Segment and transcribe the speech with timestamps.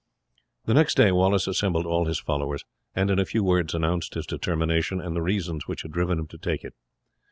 [0.65, 2.65] The next day Wallace assembled all his followers,
[2.95, 6.27] and in a few words announced his determination, and the reasons which had driven him
[6.29, 6.73] to take it.